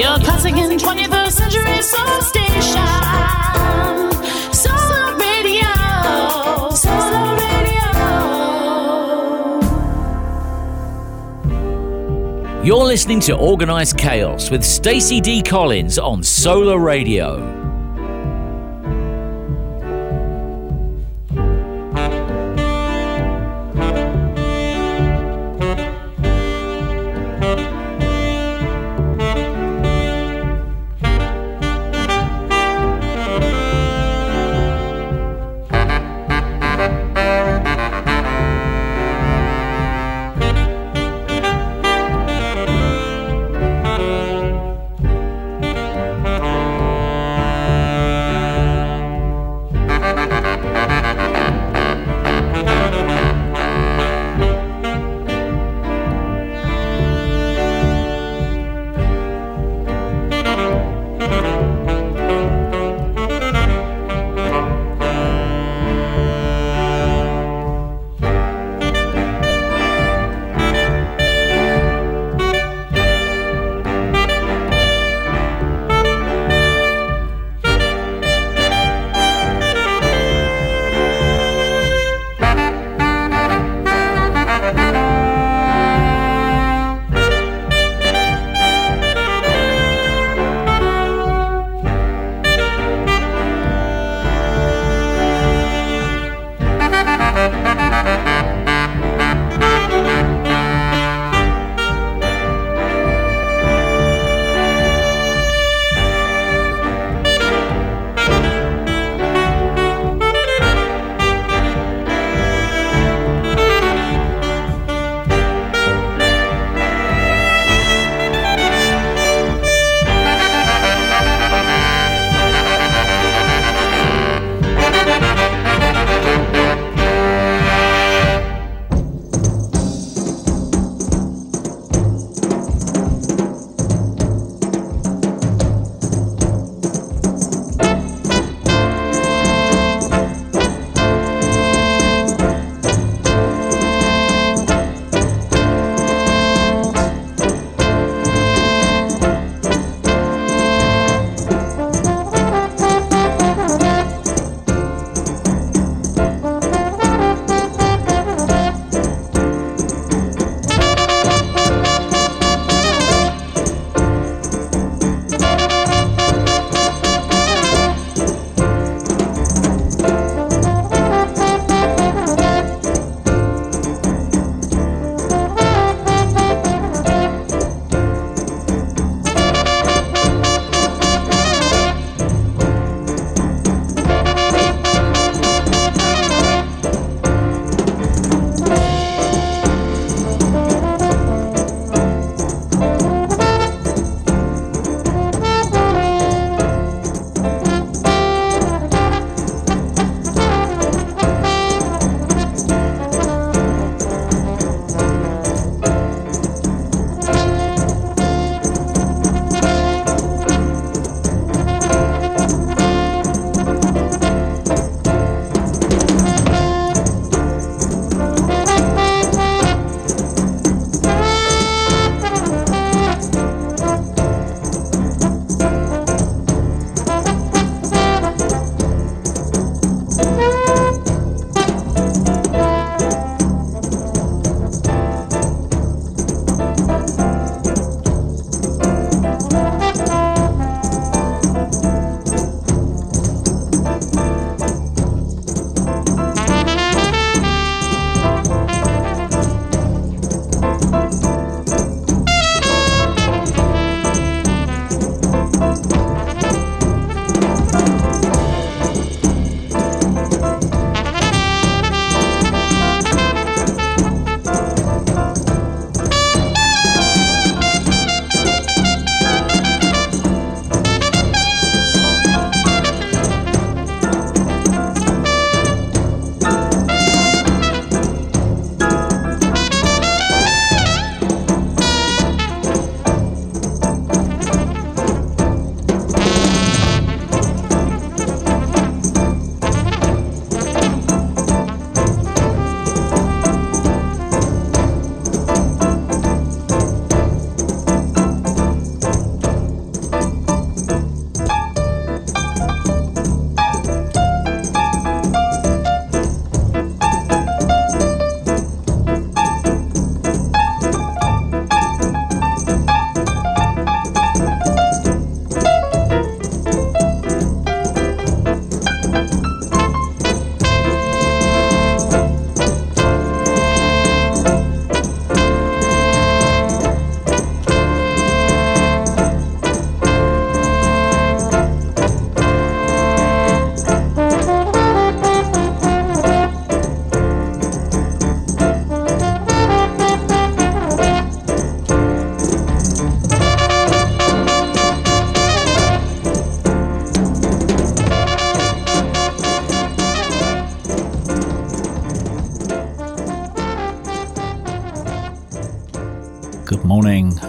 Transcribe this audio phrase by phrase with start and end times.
[0.00, 2.88] Your classic and 21st century soul station.
[4.50, 6.70] Solar Radio.
[6.74, 7.90] Solar Radio.
[12.64, 15.42] You're listening to Organized Chaos with Stacey D.
[15.42, 17.69] Collins on Solar Radio.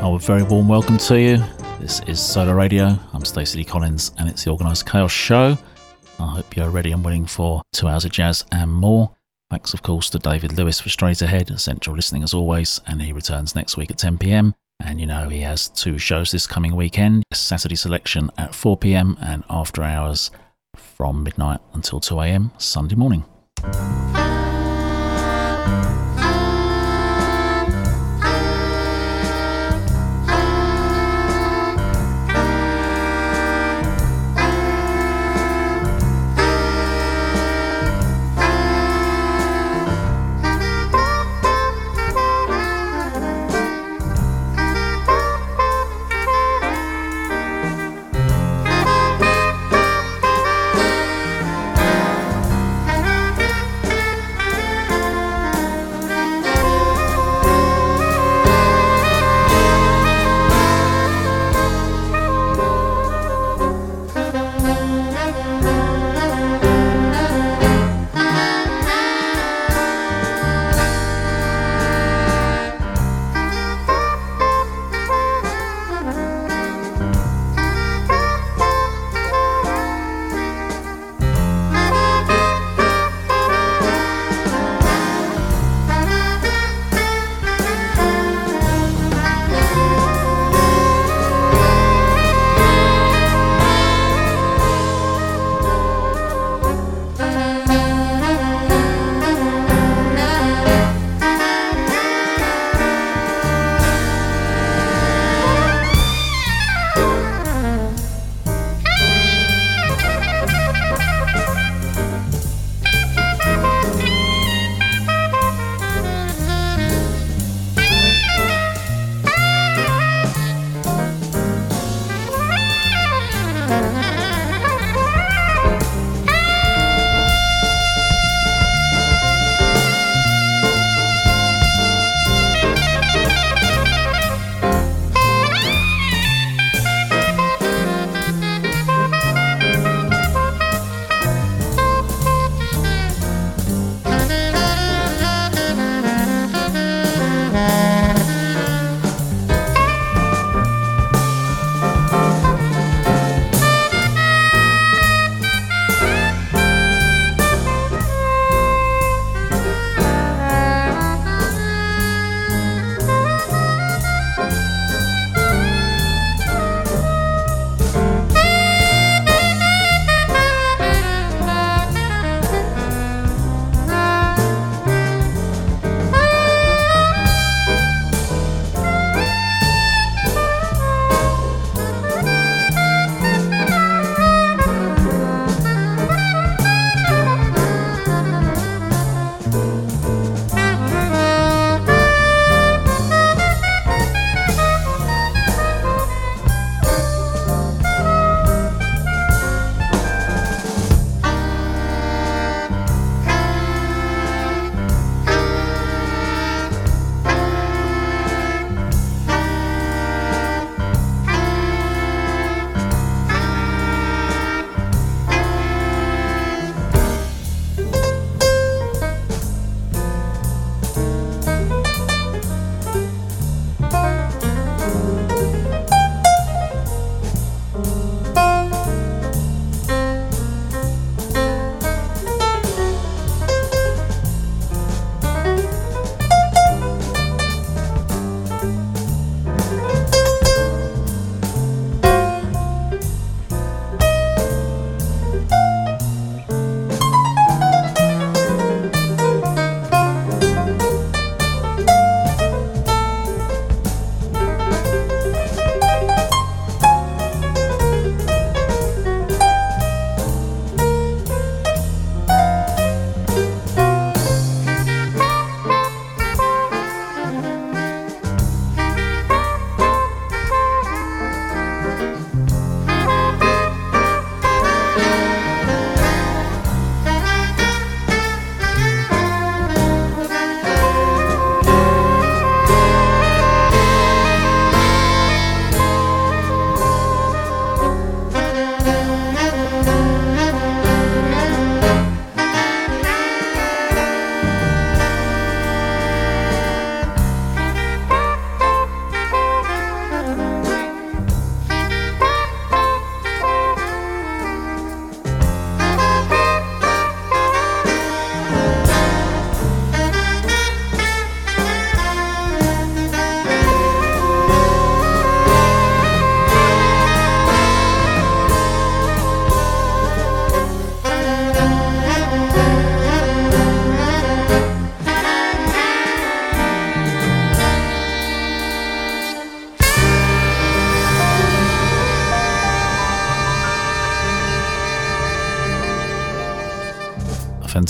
[0.04, 1.38] Oh, a very warm welcome to you.
[1.80, 2.98] This is Solar Radio.
[3.14, 3.64] I'm Stacey.
[3.64, 5.56] Collins, and it's the Organised Chaos Show.
[6.18, 9.16] I hope you're ready and willing for two hours of jazz and more.
[9.52, 13.14] Thanks, of course, to David Lewis for Straight Ahead, essential listening as always, and he
[13.14, 14.56] returns next week at 10 pm.
[14.84, 19.20] And you know, he has two shows this coming weekend Saturday selection at 4 pm
[19.22, 20.32] and after hours
[20.76, 23.24] from midnight until 2 am Sunday morning.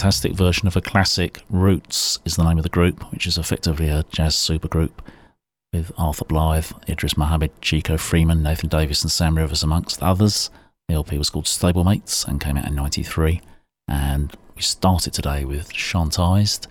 [0.01, 1.43] Fantastic version of a classic.
[1.47, 4.89] Roots is the name of the group, which is effectively a jazz supergroup
[5.71, 10.49] with Arthur Blythe, Idris Muhammad, Chico Freeman, Nathan Davis, and Sam Rivers, amongst others.
[10.87, 13.41] The LP was called Stablemates and came out in 93.
[13.87, 16.65] And we started today with Shantized,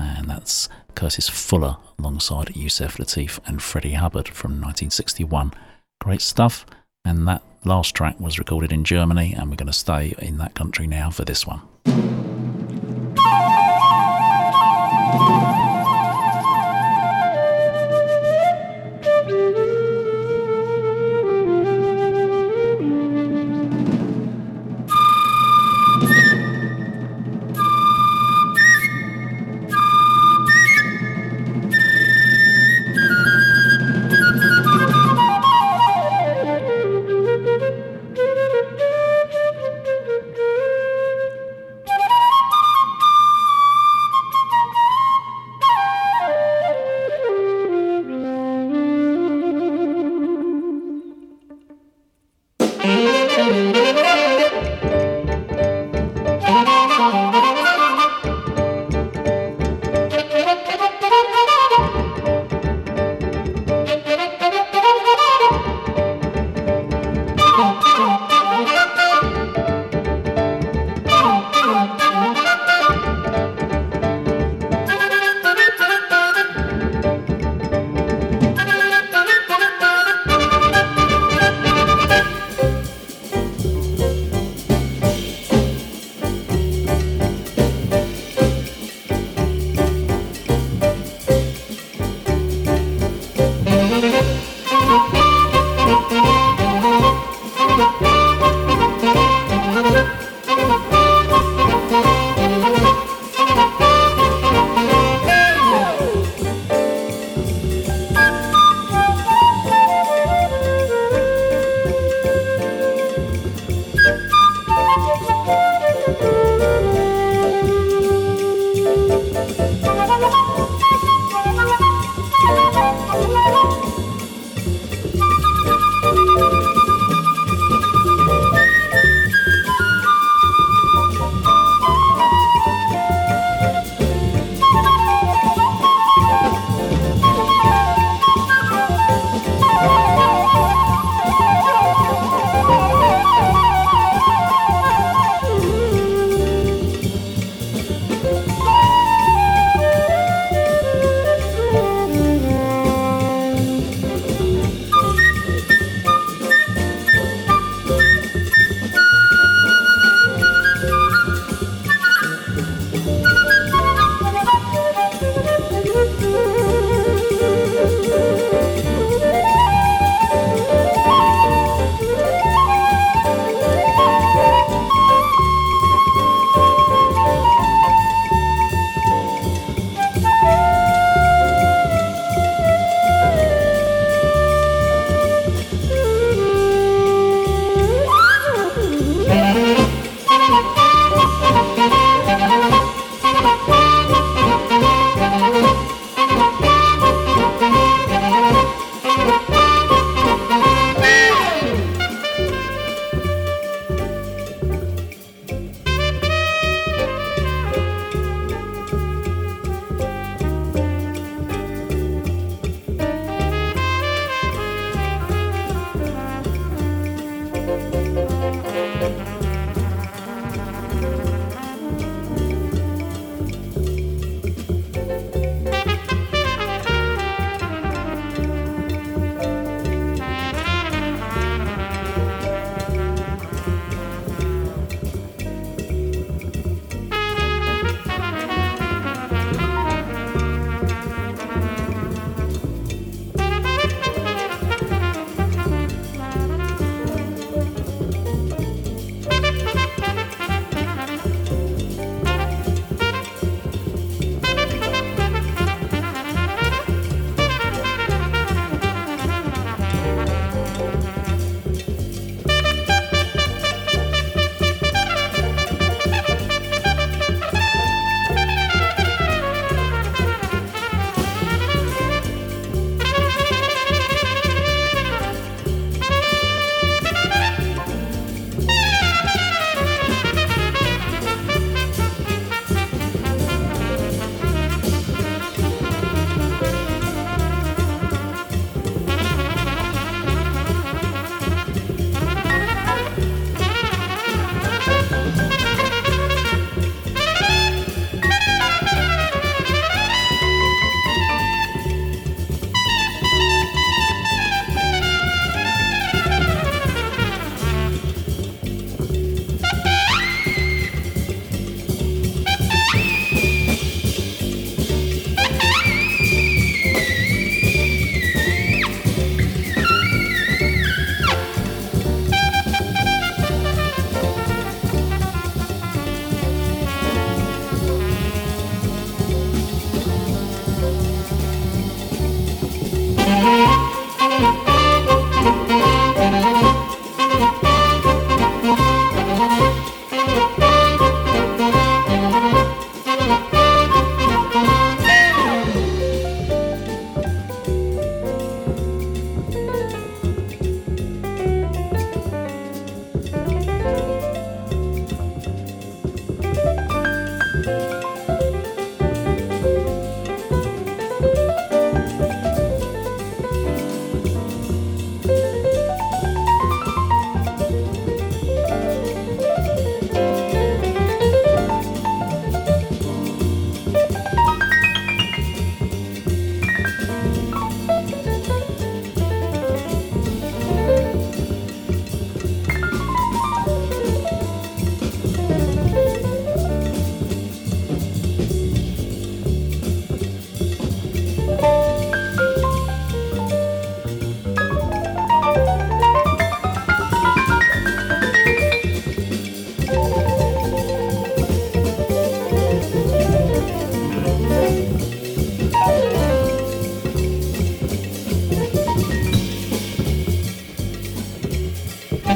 [0.00, 5.54] and that's Curtis Fuller alongside Yusef Lateef and Freddie Hubbard from 1961.
[6.00, 6.66] Great stuff.
[7.04, 10.56] And that last track was recorded in Germany, and we're going to stay in that
[10.56, 11.62] country now for this one.
[13.16, 13.56] Música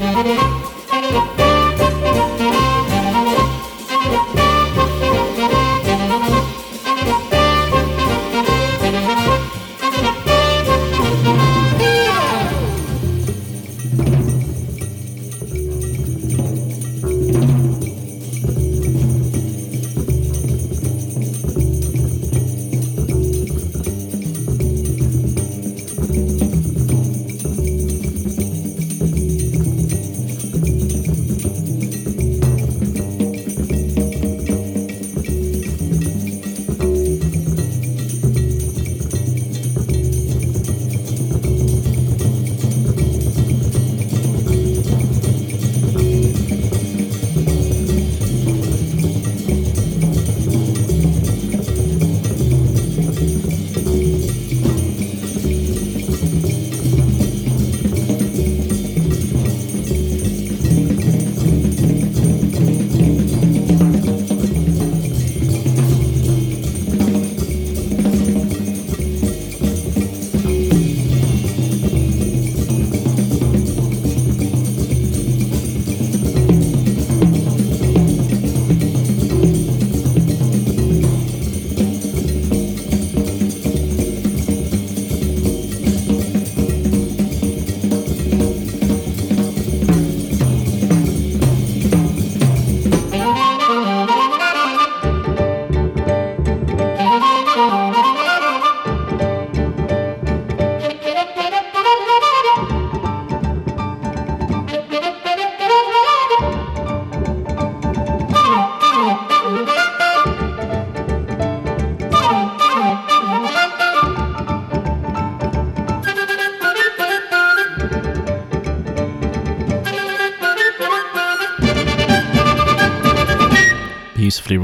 [0.01, 1.50] Música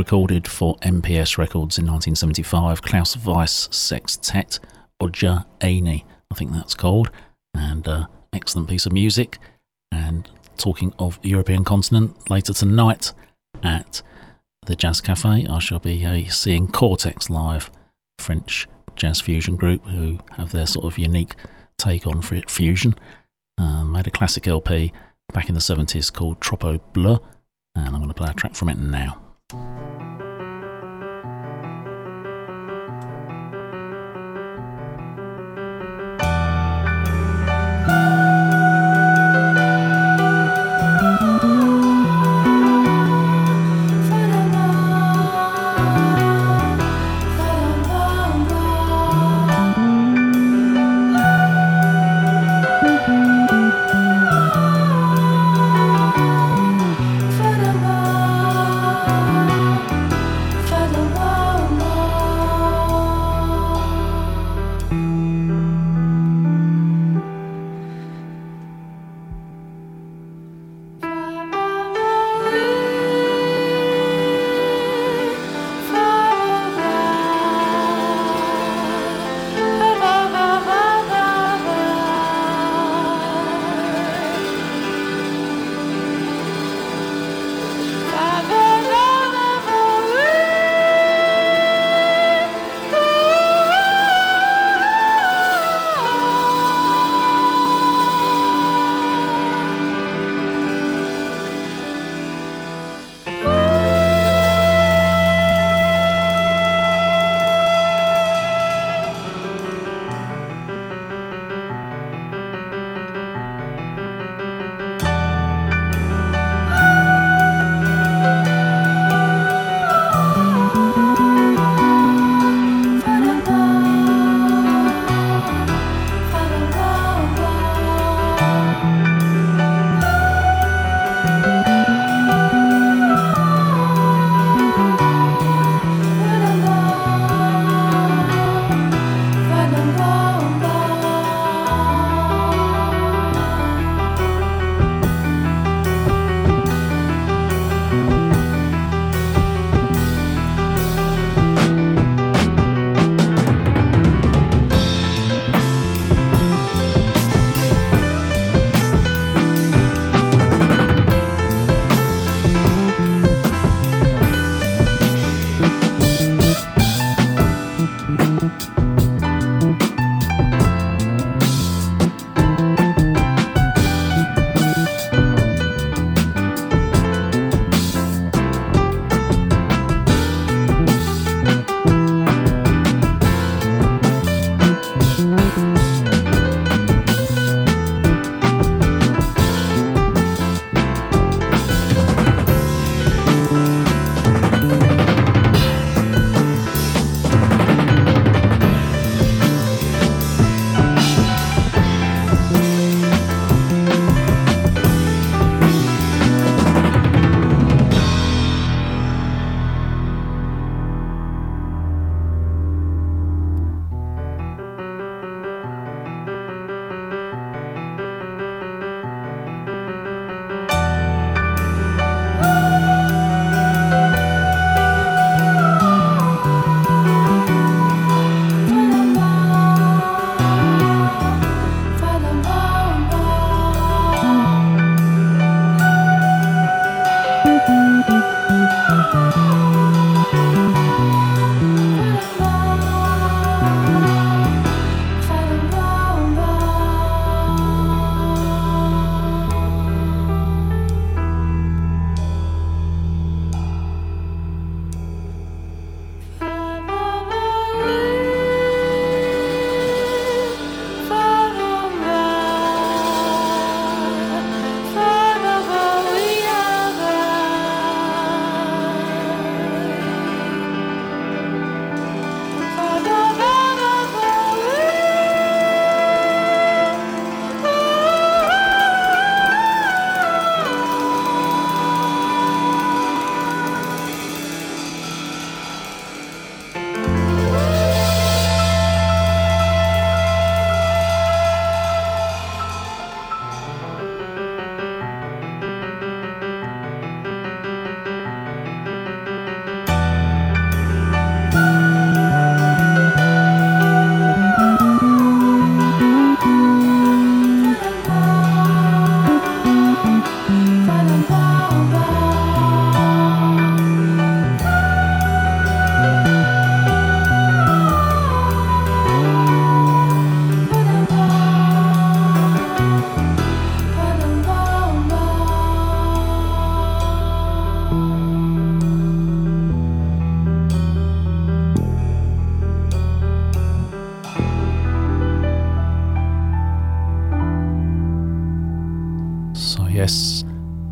[0.07, 2.81] recorded for MPS Records in 1975.
[2.81, 4.61] Klaus Weiss Sextet
[5.03, 7.11] Odja Aini, I think that's called,
[7.55, 9.39] and uh, excellent piece of music.
[9.91, 13.15] And talking of European continent, later tonight
[13.65, 14.01] at
[14.67, 17.69] the Jazz Cafe, I shall be uh, seeing Cortex live,
[18.21, 21.35] French jazz fusion group who have their sort of unique
[21.79, 22.95] take on fusion.
[23.59, 24.93] Uh, made a classic LP
[25.33, 27.19] back in the 70s called Troupeau Bleu,
[27.75, 29.26] and I'm going to play a track from it now.
[29.53, 30.16] うん。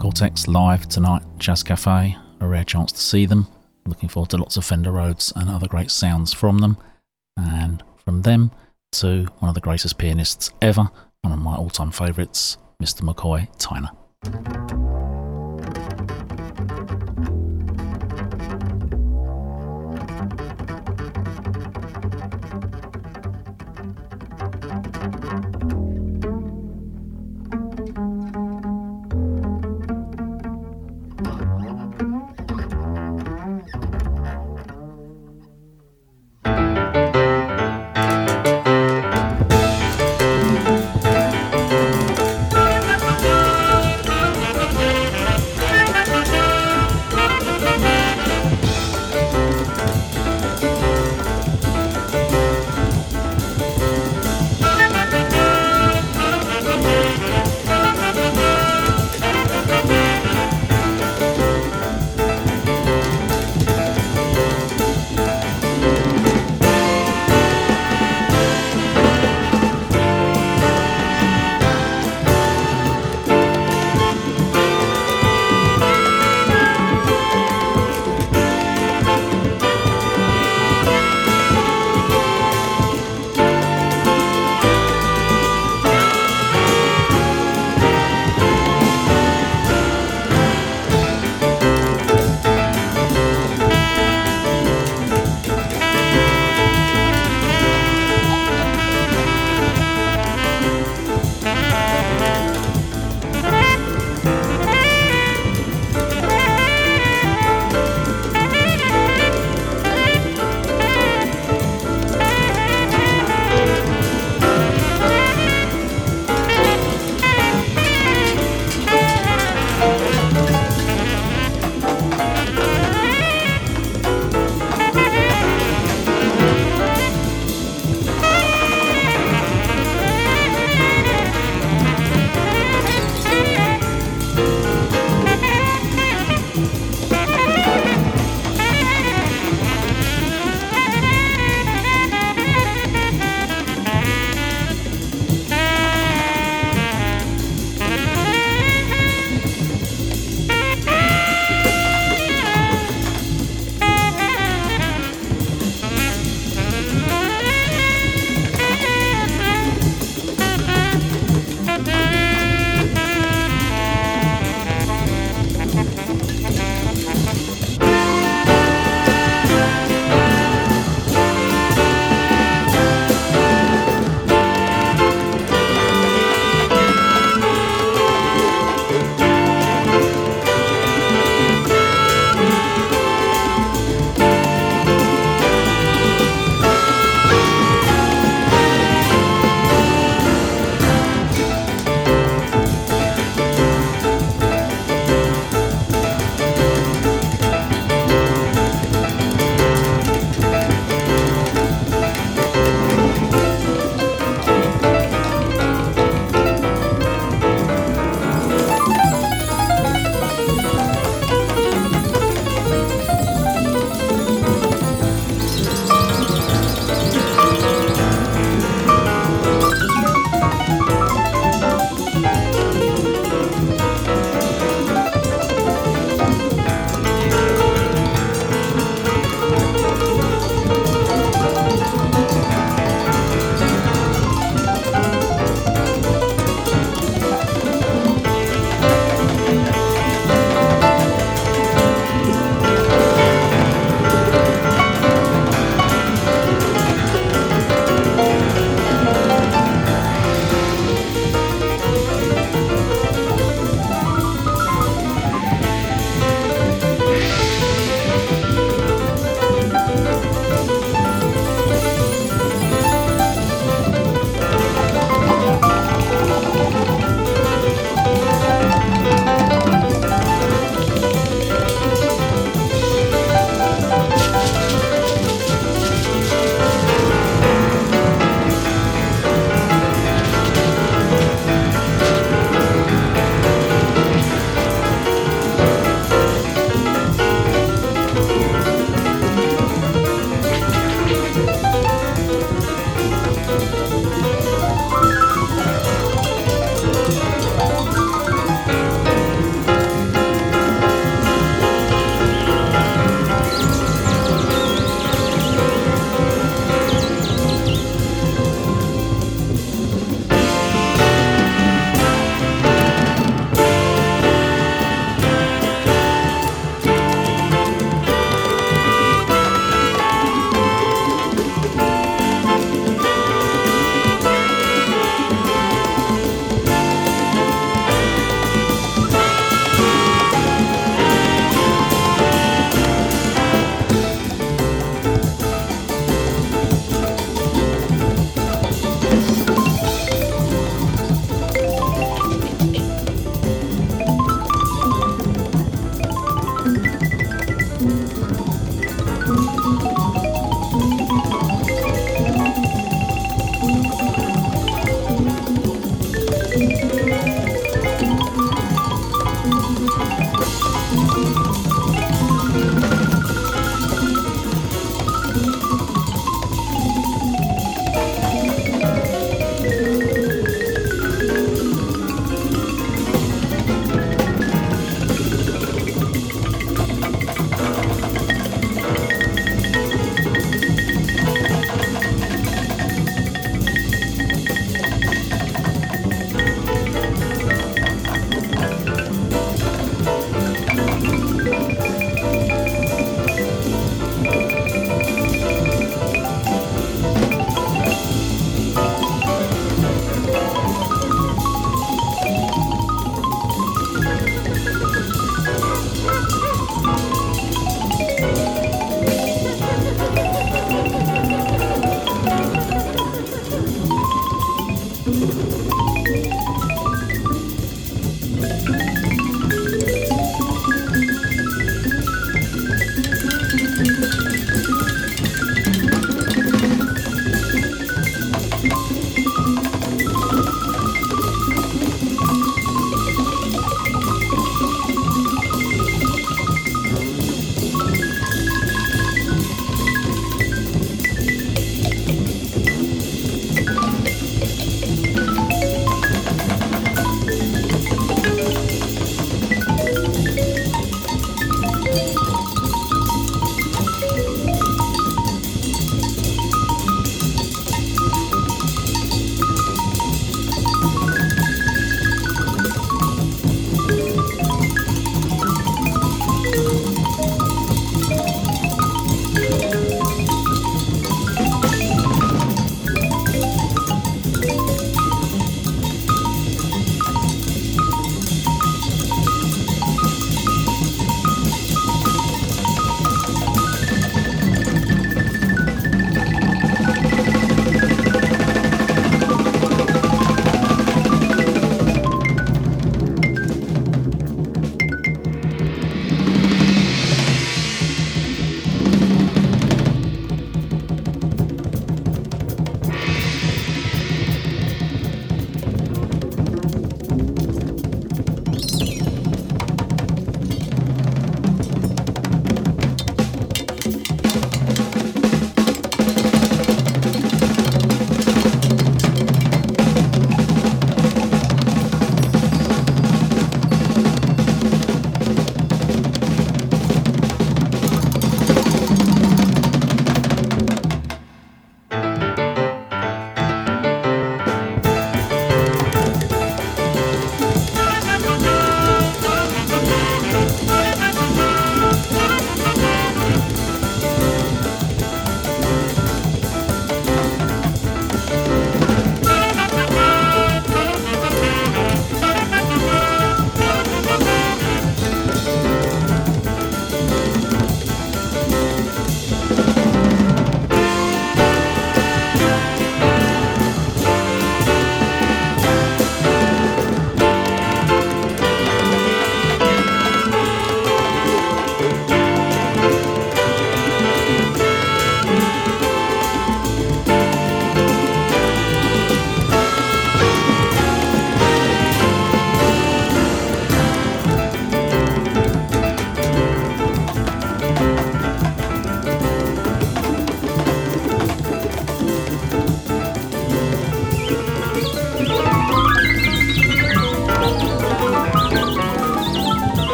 [0.00, 2.16] Cortex live tonight, Jazz Cafe.
[2.40, 3.46] A rare chance to see them.
[3.86, 6.76] Looking forward to lots of Fender Rhodes and other great sounds from them.
[7.36, 8.50] And from them
[8.92, 10.88] to one of the greatest pianists ever,
[11.22, 13.02] one of my all time favourites, Mr.
[13.02, 14.95] McCoy Tyner.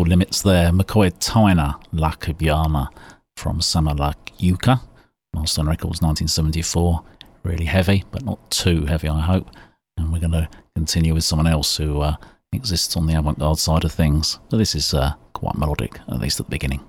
[0.00, 0.70] Musical limits there.
[0.70, 2.88] McCoy Tyner, La Cubana
[3.36, 4.80] from Summer Sama Layuca.
[5.34, 7.04] Milestone Records 1974.
[7.42, 9.50] Really heavy, but not too heavy, I hope.
[9.98, 12.16] And we're going to continue with someone else who uh,
[12.50, 14.38] exists on the avant garde side of things.
[14.50, 16.80] So this is uh, quite melodic, at least at the beginning.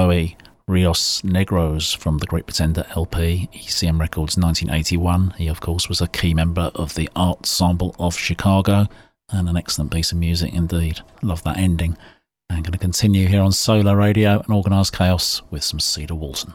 [0.00, 0.34] Bowie,
[0.66, 5.34] Rios Negros from the Great Pretender LP, ECM Records 1981.
[5.36, 8.88] He, of course, was a key member of the Art Ensemble of Chicago
[9.28, 11.00] and an excellent piece of music indeed.
[11.20, 11.98] Love that ending.
[12.48, 16.54] I'm going to continue here on Solar Radio and Organised Chaos with some Cedar Walton.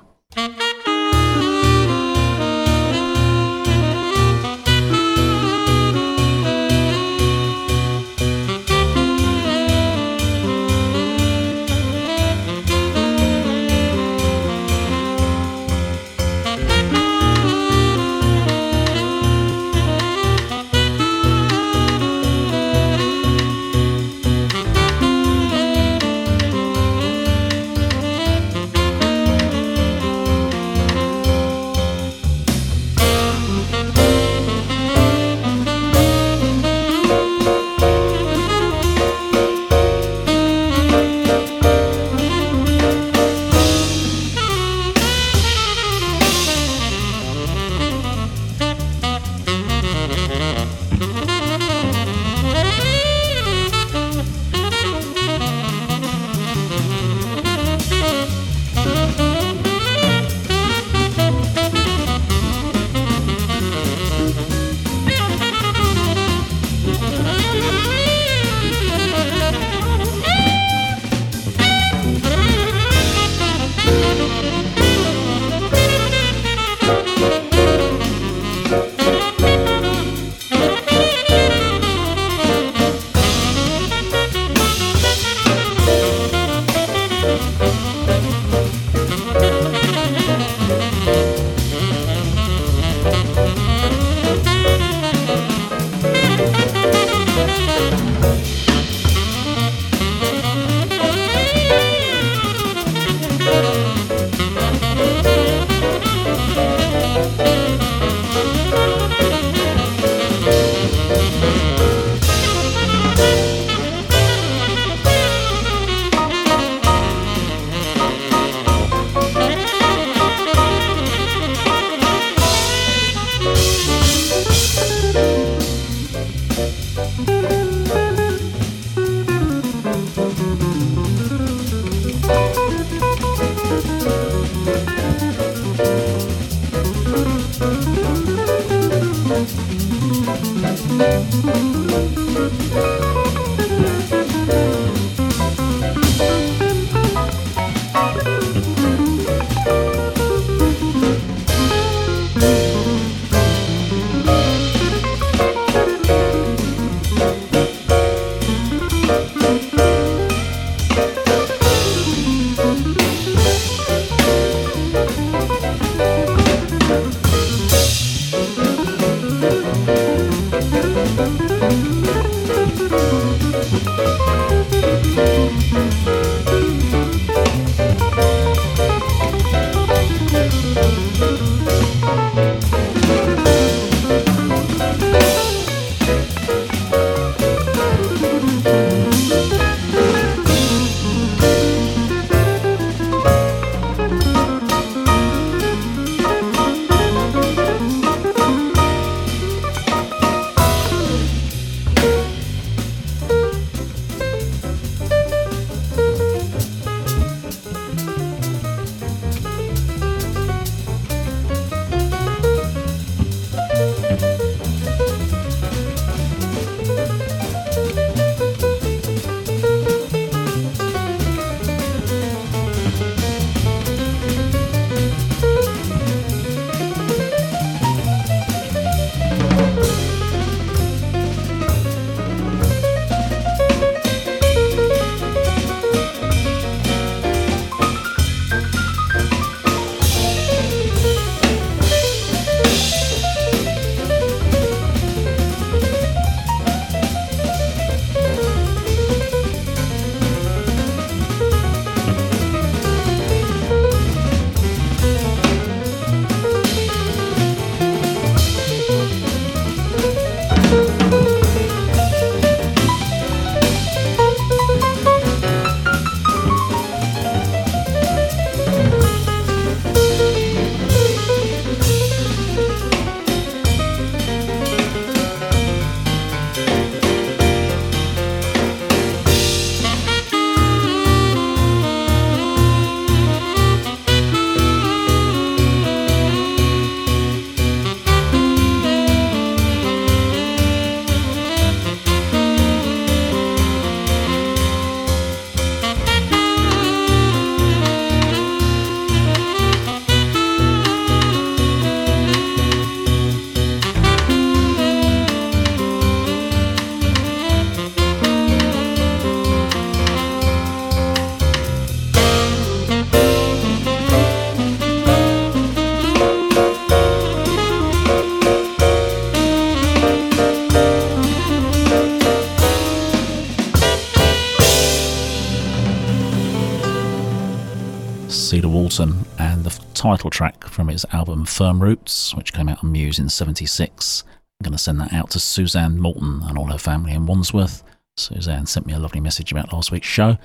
[330.06, 334.24] Title track from his album Firm Roots, which came out on Muse in 76.
[334.60, 337.82] I'm going to send that out to Suzanne Morton and all her family in Wandsworth.
[338.16, 340.38] Suzanne sent me a lovely message about last week's show,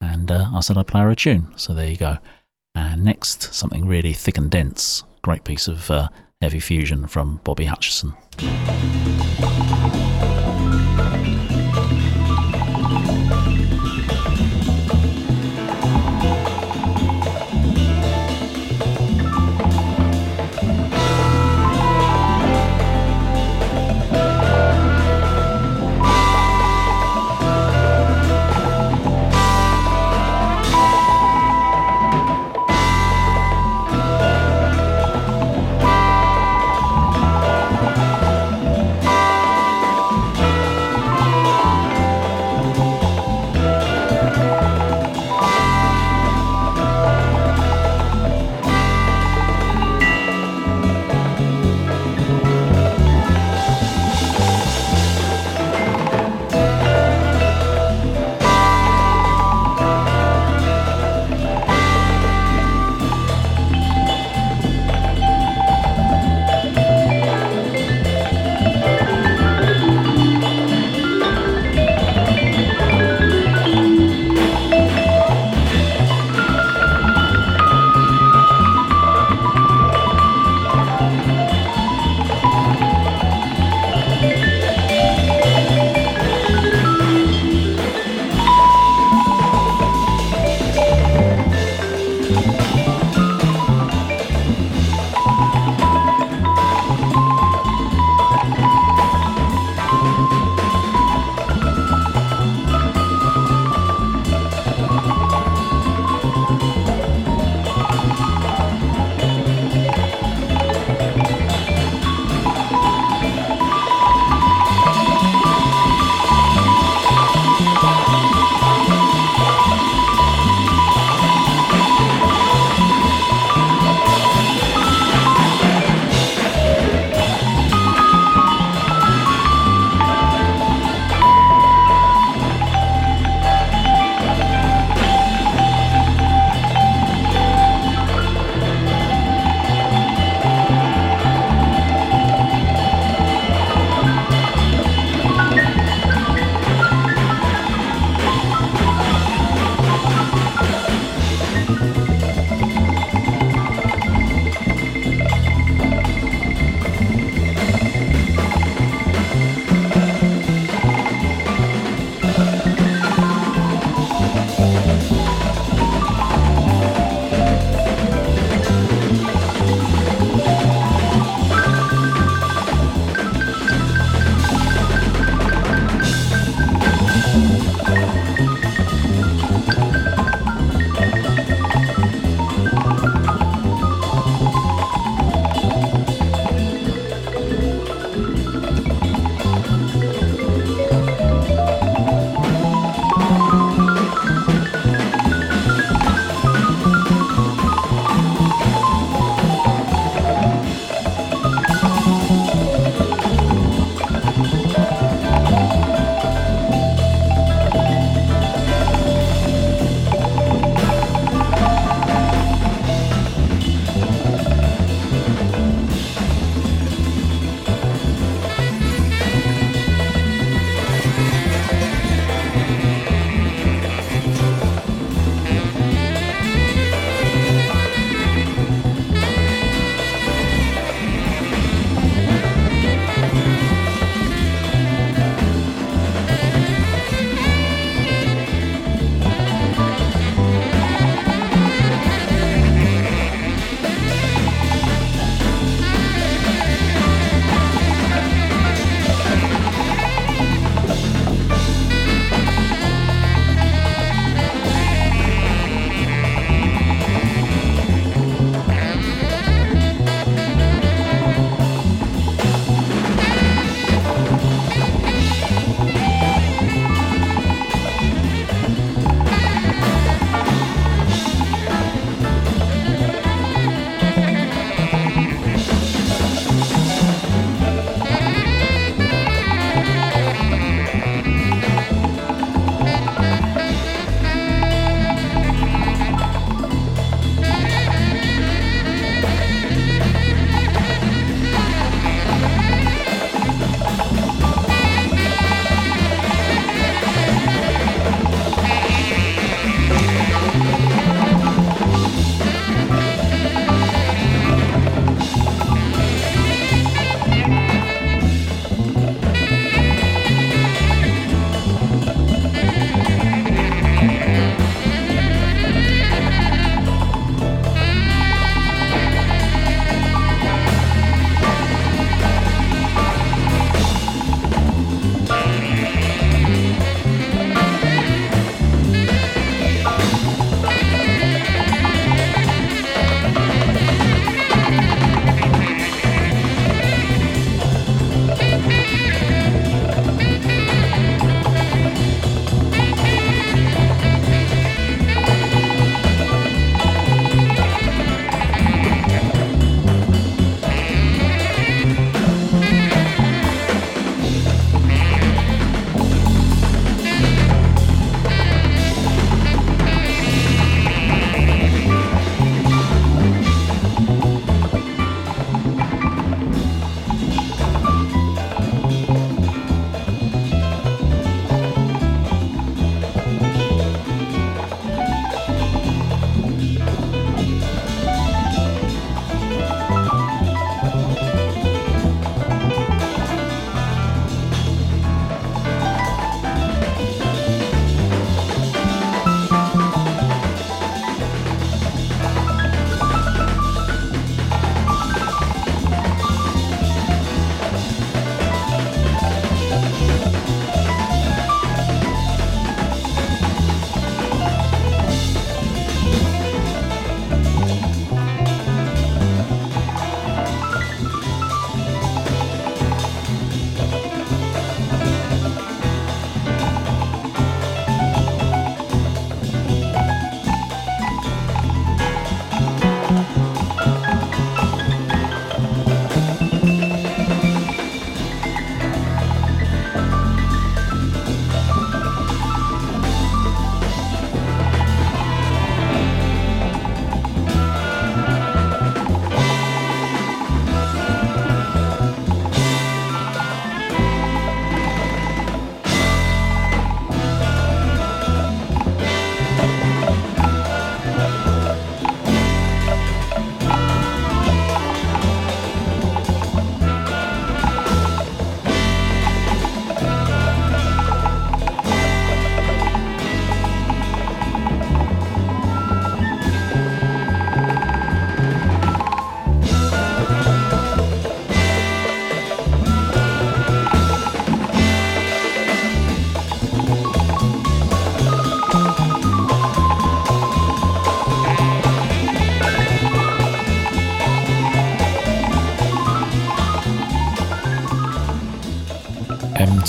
[0.00, 2.16] and uh, I said I'd play her a tune, so there you go.
[2.74, 5.04] And next, something really thick and dense.
[5.20, 6.08] Great piece of uh,
[6.40, 8.14] heavy fusion from Bobby Hutcherson.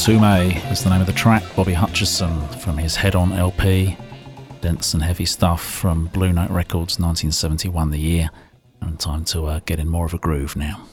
[0.06, 1.41] Tume is the name of the track.
[1.56, 3.97] Bobby Hutcherson from his Head On LP.
[4.62, 8.30] Dense and heavy stuff from Blue Note Records, 1971, the year.
[8.82, 10.86] And time to uh, get in more of a groove now.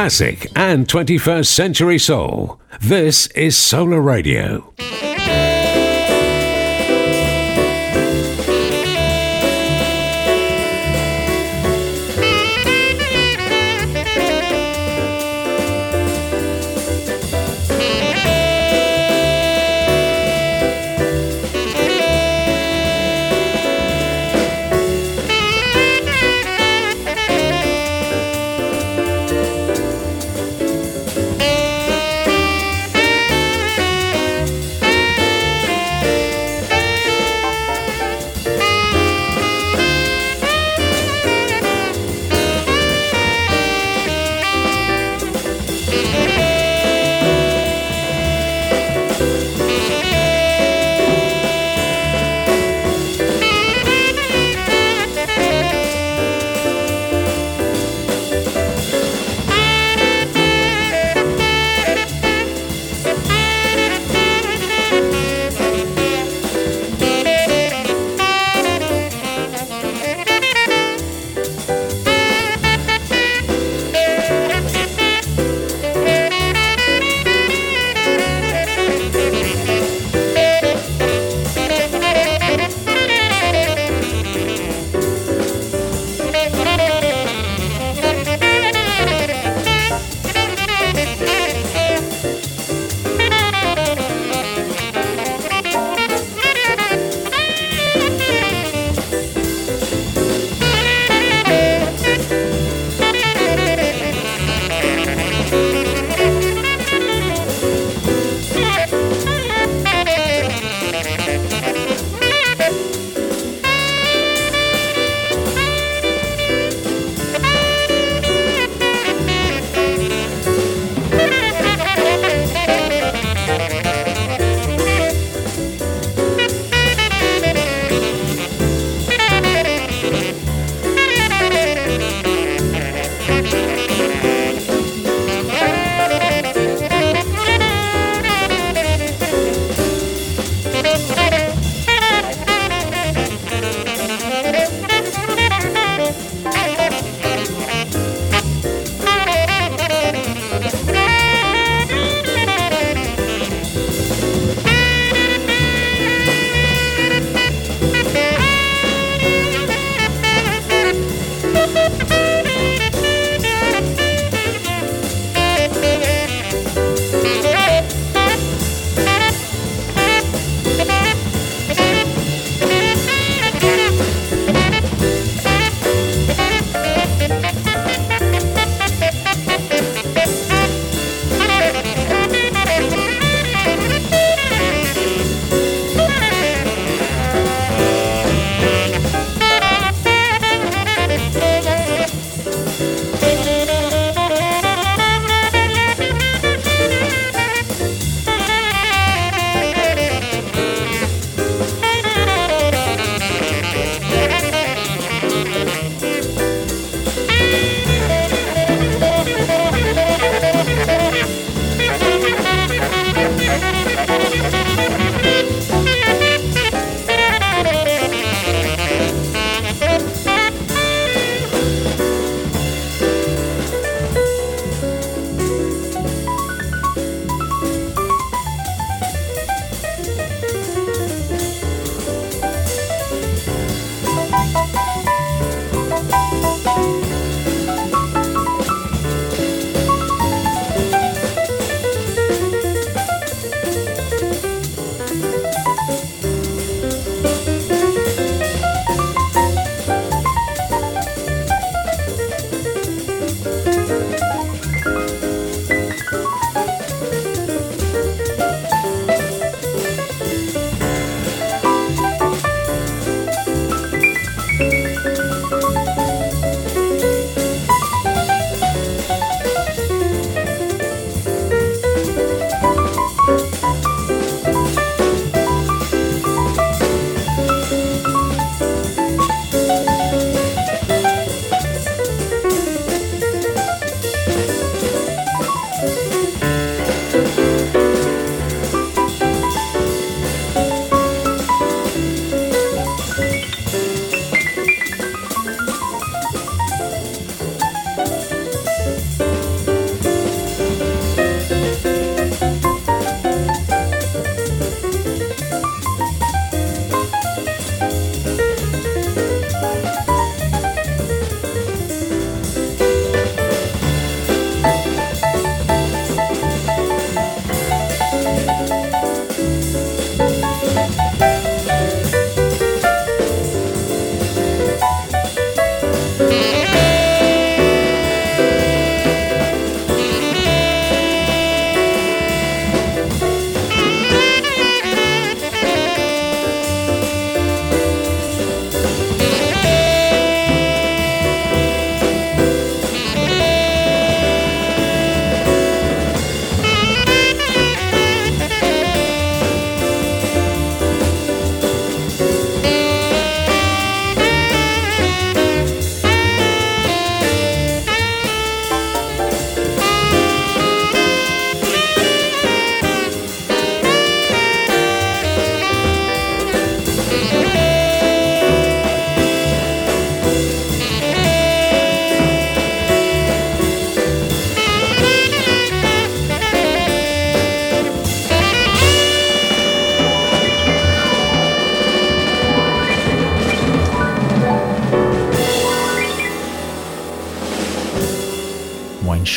[0.00, 2.58] Classic and 21st century soul.
[2.80, 4.69] This is Solar Radio.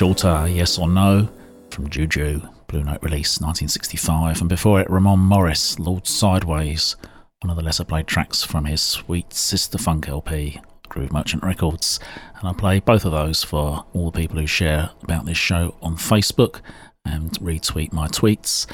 [0.04, 1.30] Shorter, Yes or No,
[1.70, 4.42] from Juju, Blue Note release 1965.
[4.42, 6.98] And before it, Ramon Morris, Lord Sideways,
[7.40, 10.60] one of the lesser played tracks from his Sweet Sister Funk LP,
[10.90, 12.02] Groove Merchant Records.
[12.38, 15.74] And I play both of those for all the people who share about this show
[15.82, 16.60] on Facebook
[17.06, 18.70] and retweet my tweets.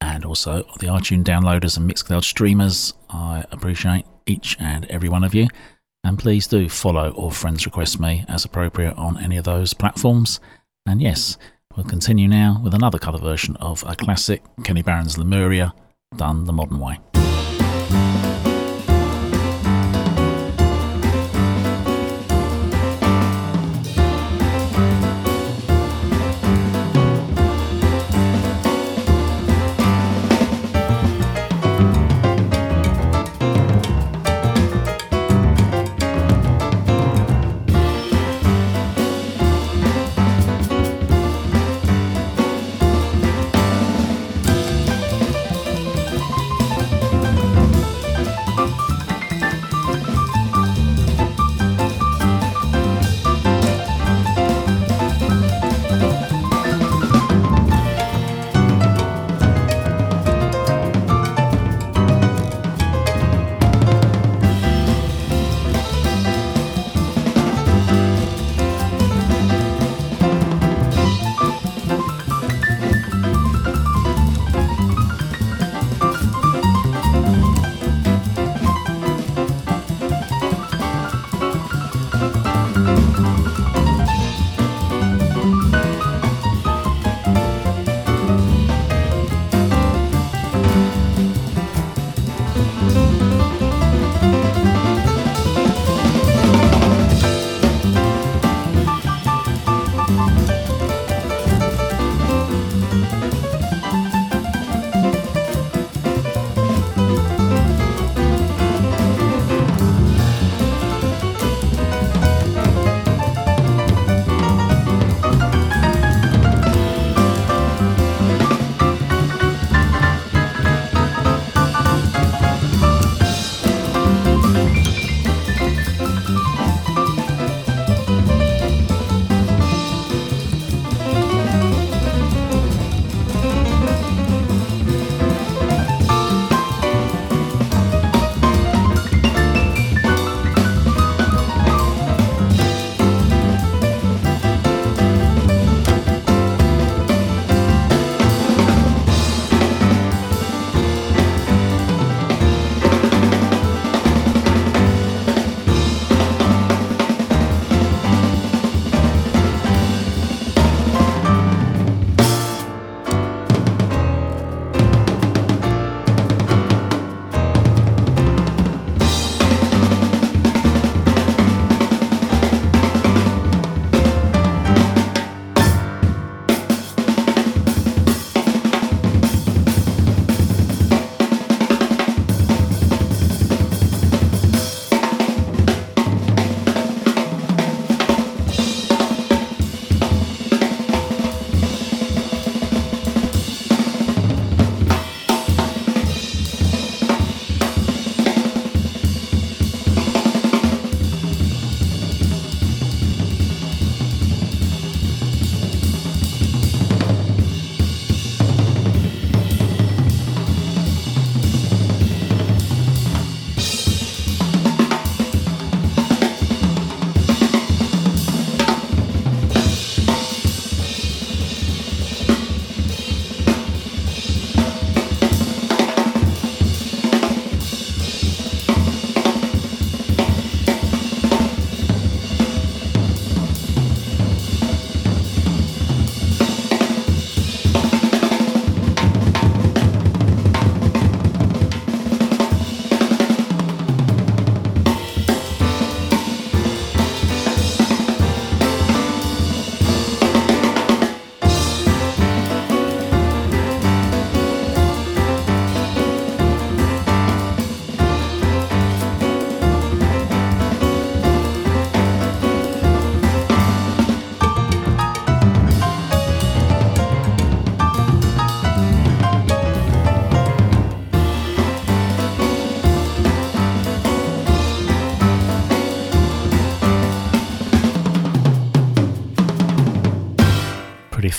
[0.00, 2.92] And also the iTunes downloaders and Mixcloud streamers.
[3.08, 5.46] I appreciate each and every one of you.
[6.02, 10.40] And please do follow or friends request me as appropriate on any of those platforms.
[10.86, 11.38] And yes,
[11.76, 15.72] we'll continue now with another cover version of a classic Kenny Barron's Lemuria,
[16.16, 16.98] done the modern way.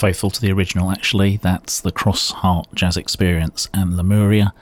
[0.04, 1.38] Faithful to the original, actually.
[1.38, 4.54] That's the Cross Heart Jazz Experience and Lemuria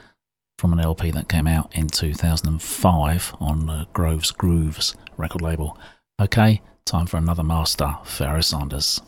[0.59, 5.79] from an LP that came out in 2005 on uh, Groves Grooves record label.
[6.21, 9.01] Okay, time for another master, Pharoah Sanders.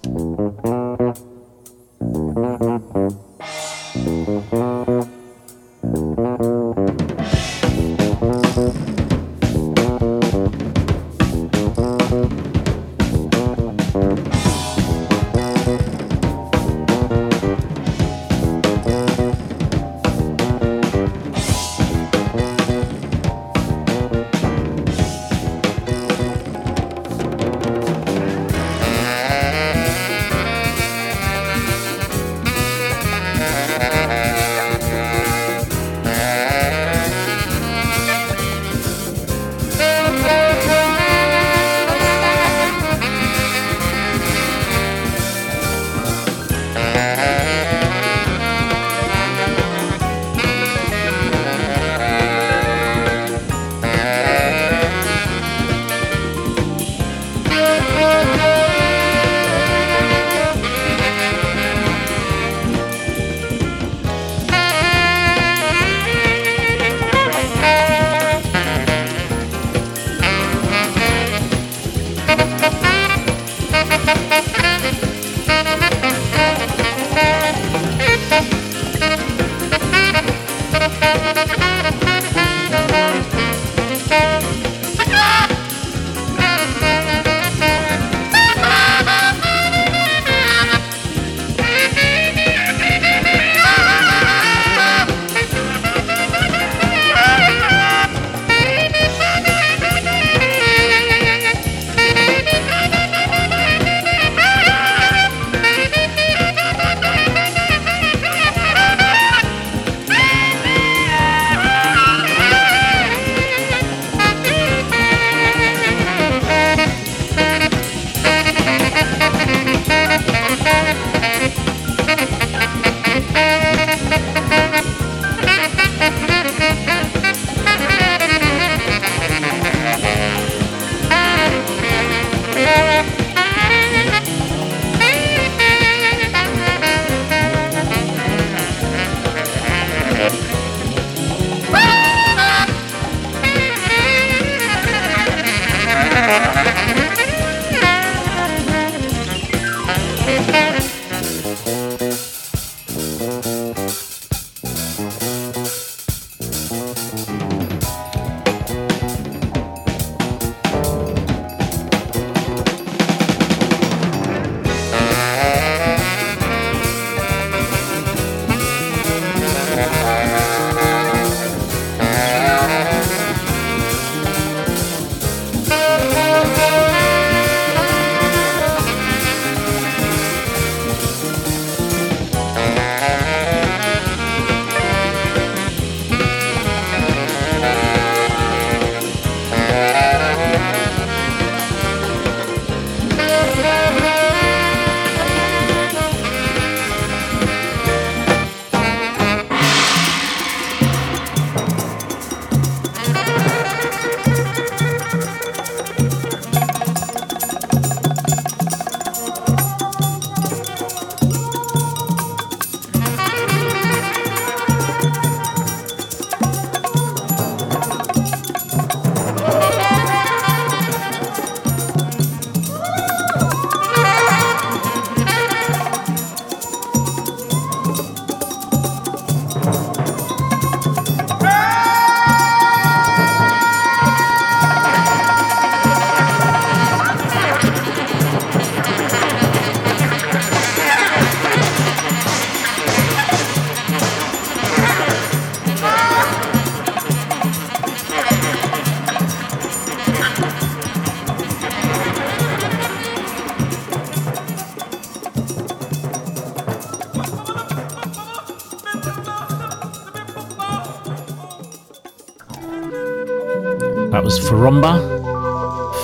[264.54, 265.02] Farumba,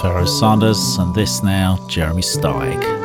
[0.01, 2.98] Pharoah Sanders, and this now, Jeremy Steig.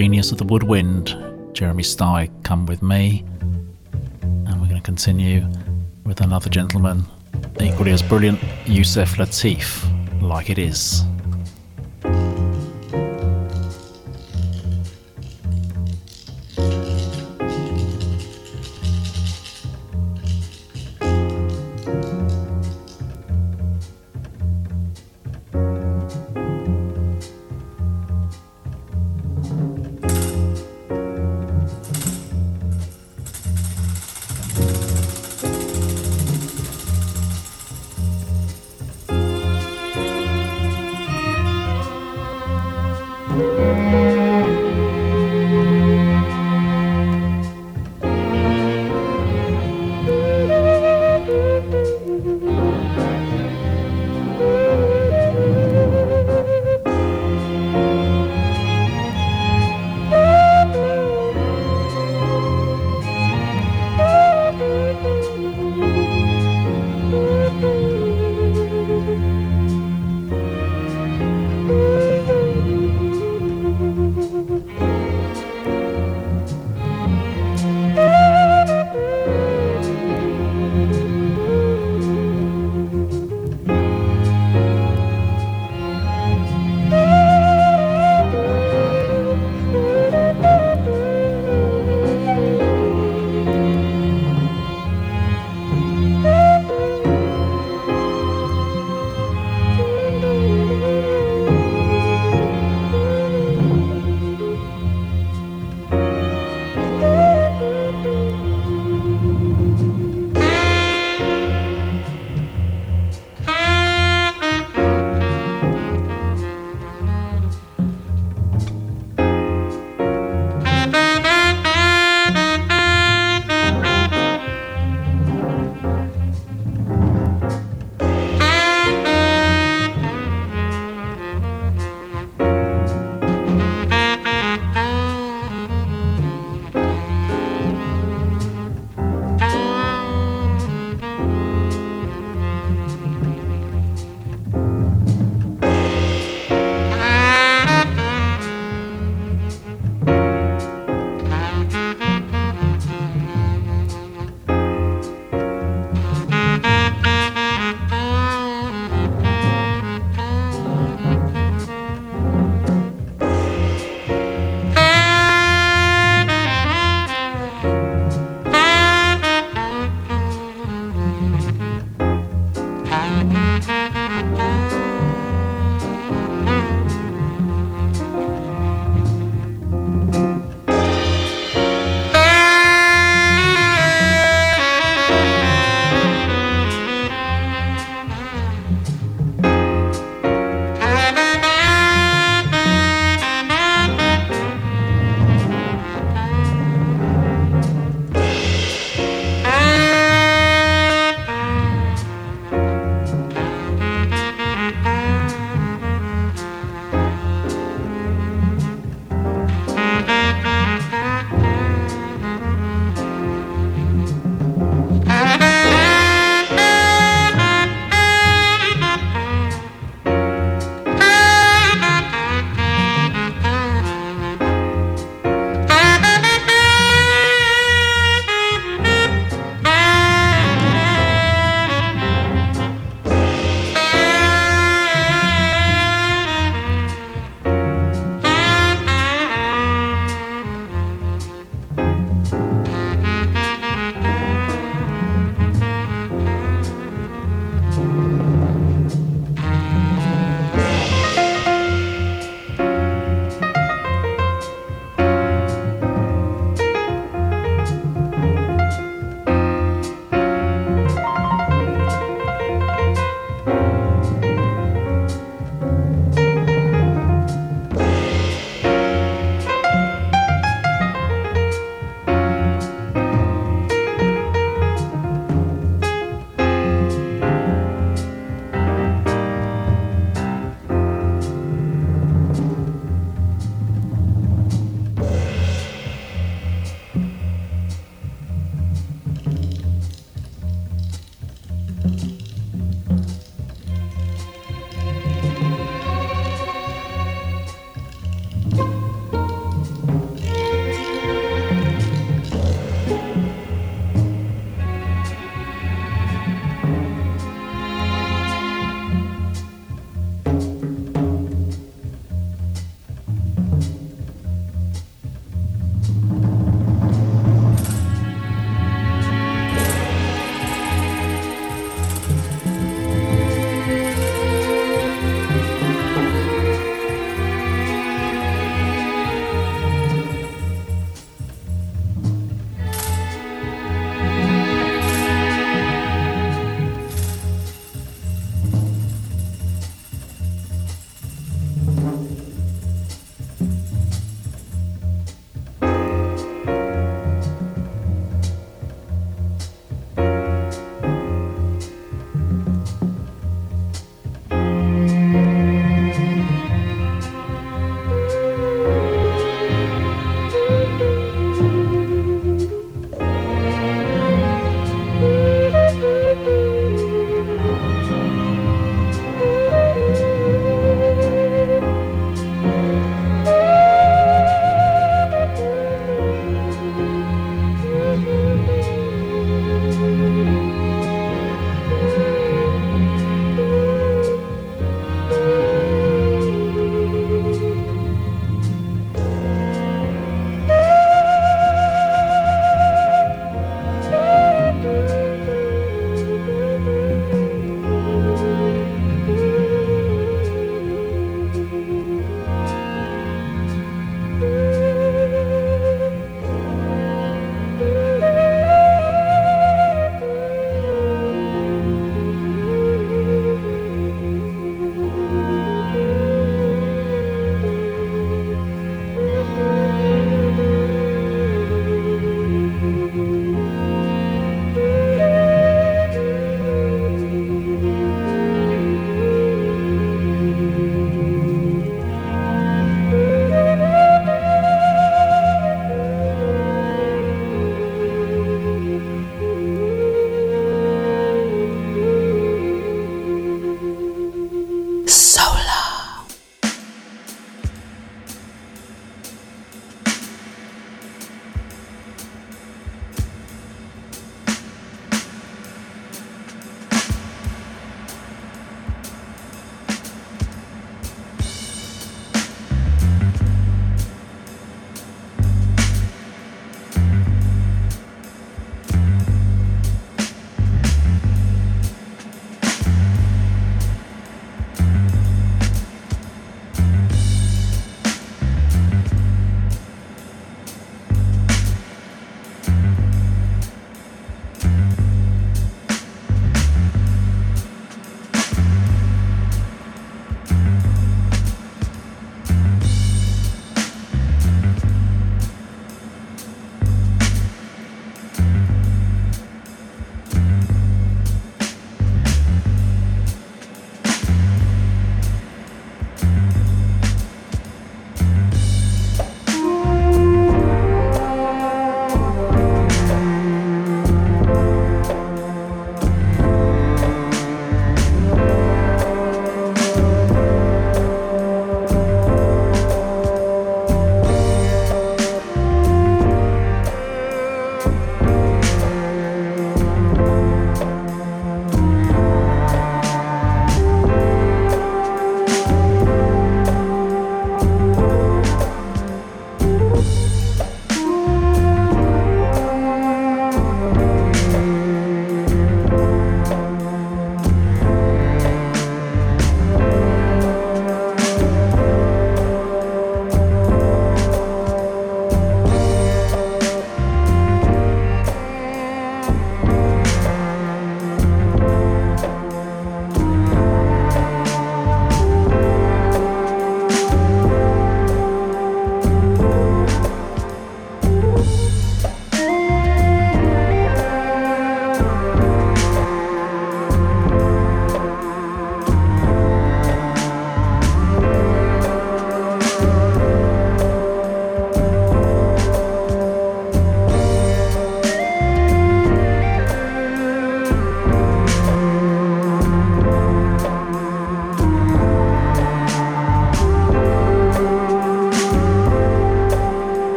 [0.00, 1.08] Genius of the woodwind,
[1.52, 3.22] Jeremy Steig, Come With Me.
[4.22, 5.46] And we're going to continue
[6.06, 7.04] with another gentleman,
[7.60, 11.04] equally as brilliant, Yusef Lateef, Like It Is.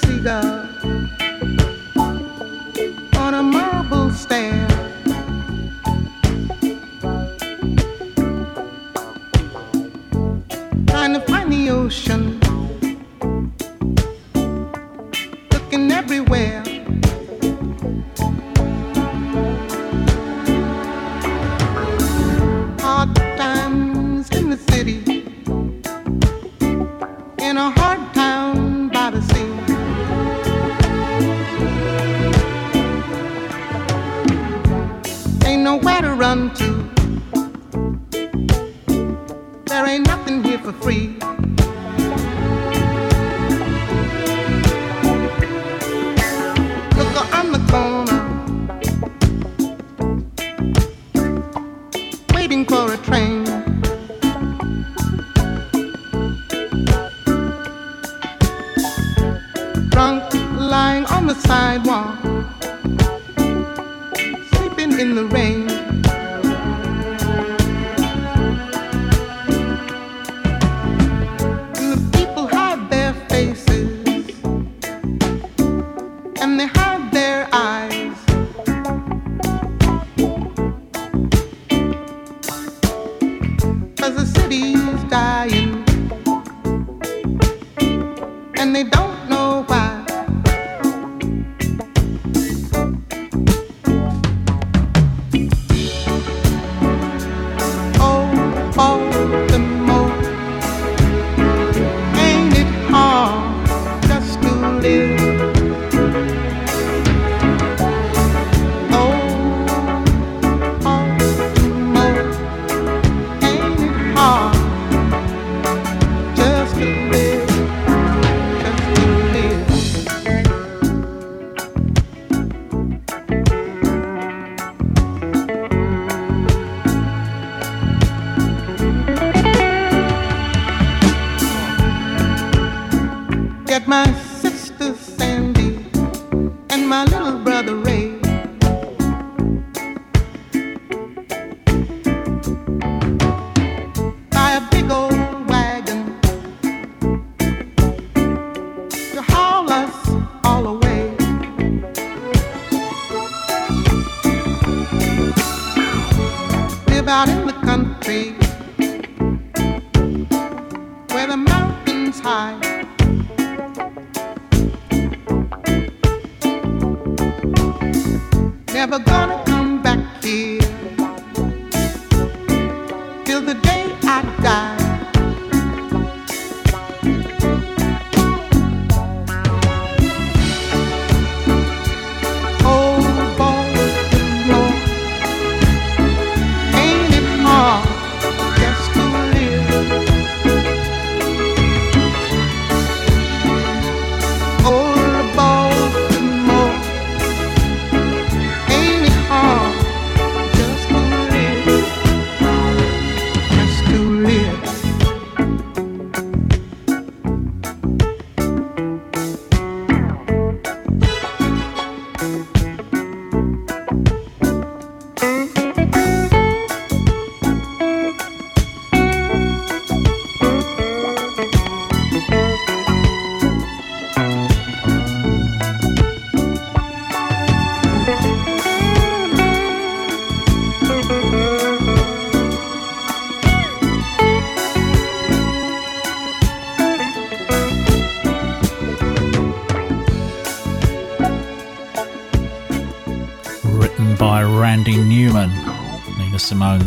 [0.00, 0.49] siga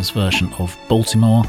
[0.02, 1.44] Version of Baltimore.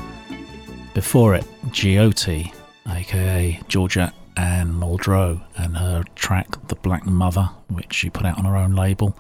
[0.94, 2.52] Before it, G.O.T.
[2.88, 8.46] aka Georgia Anne Muldrow, and her track The Black Mother, which she put out on
[8.46, 9.18] her own label,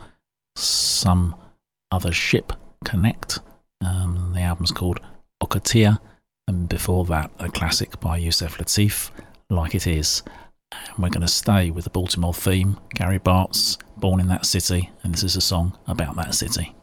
[0.55, 1.35] Some
[1.91, 2.51] Other Ship
[2.83, 3.39] Connect.
[3.81, 4.99] Um, the album's called
[5.41, 5.99] Okatia,
[6.47, 9.11] and before that, a classic by Yusef Lateef,
[9.49, 10.23] Like It Is.
[10.71, 14.91] And we're going to stay with the Baltimore theme, Gary Bartz, Born in That City,
[15.03, 16.75] and this is a song about that city.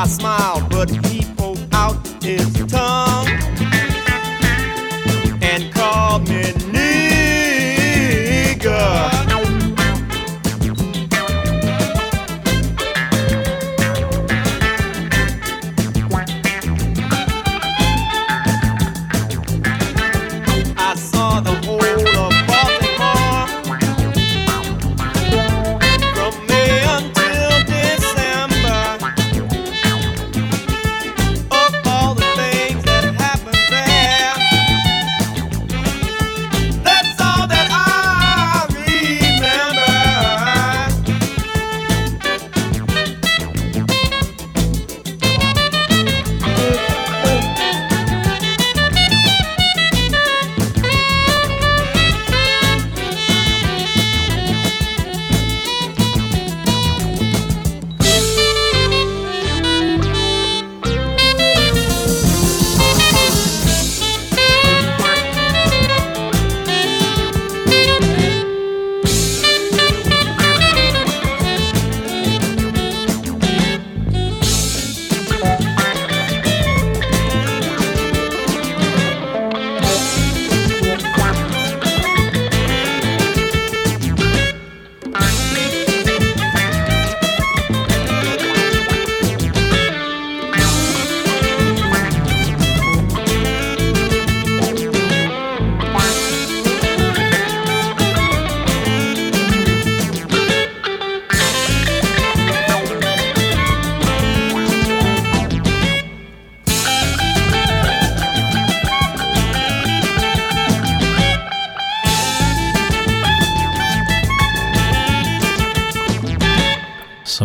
[0.00, 0.99] I smiled, but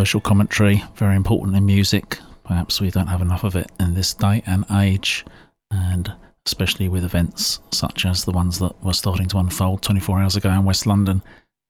[0.06, 2.20] Social commentary, very important in music.
[2.44, 5.26] Perhaps we don't have enough of it in this day and age,
[5.72, 6.14] and
[6.46, 10.52] especially with events such as the ones that were starting to unfold 24 hours ago
[10.52, 11.24] in West London.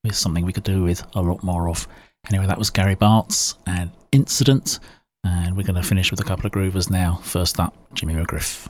[0.04, 1.88] It's something we could do with a lot more of.
[2.28, 4.80] Anyway, that was Gary Bartz and Incident,
[5.24, 7.22] and we're going to finish with a couple of groovers now.
[7.24, 8.68] First up, Jimmy McGriff.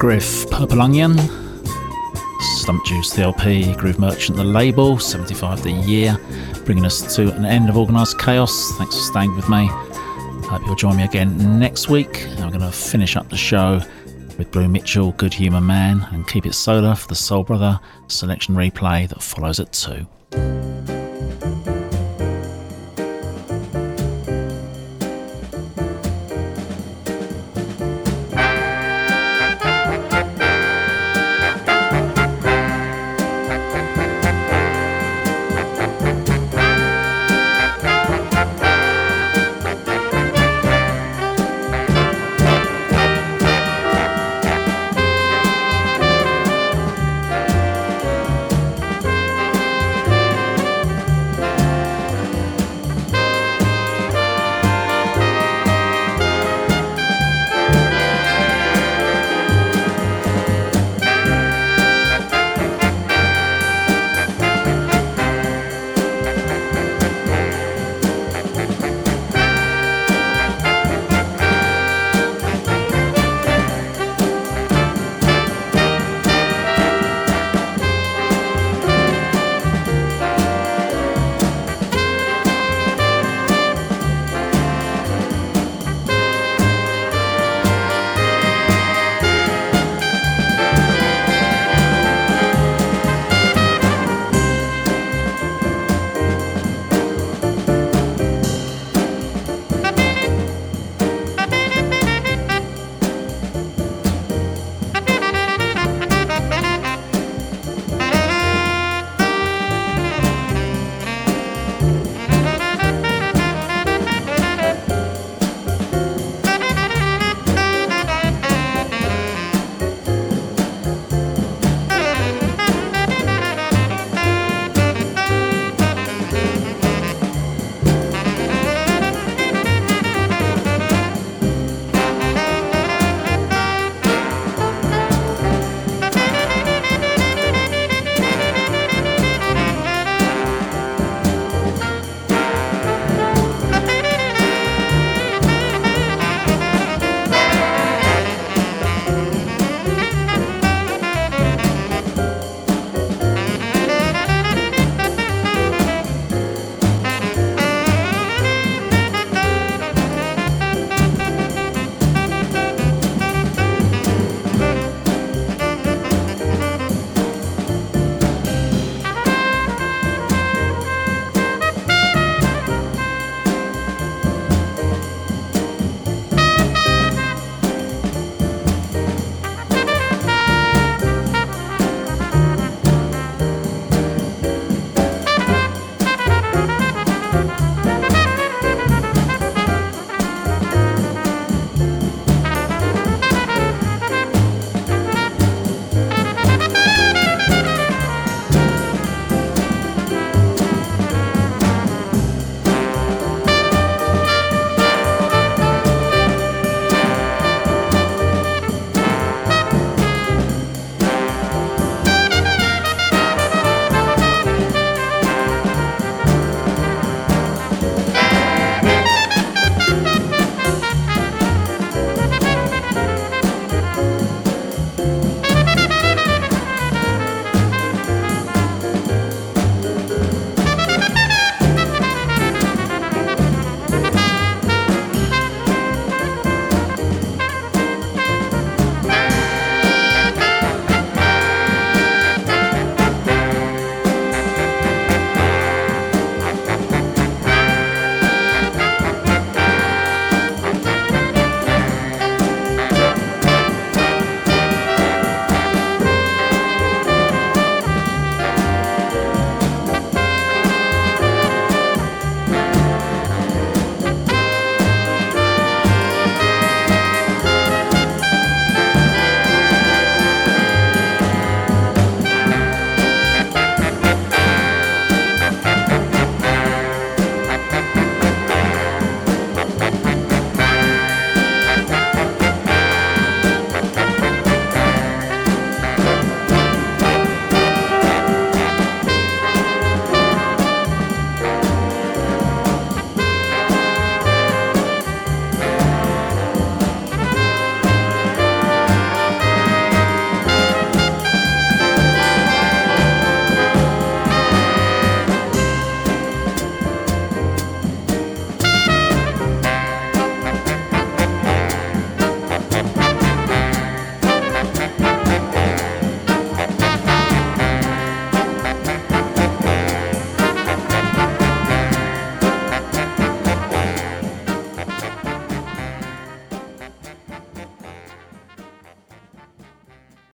[0.00, 1.18] Griff, Purple Onion.
[2.56, 6.16] Stump Juice, the LP, Groove Merchant, the label, 75 the year,
[6.64, 8.72] bringing us to an end of Organised Chaos.
[8.78, 9.66] Thanks for staying with me.
[10.46, 12.26] Hope you'll join me again next week.
[12.38, 13.82] I'm going to finish up the show
[14.38, 17.78] with Blue Mitchell, Good Humor Man, and keep it solar for the Soul Brother
[18.08, 20.06] selection replay that follows at 2.